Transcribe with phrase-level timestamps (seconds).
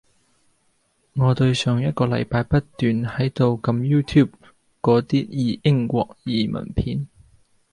[1.13, 4.31] 我對上一個禮拜不斷喺度撳 YouTube
[4.81, 7.07] 嗰啲英國移民片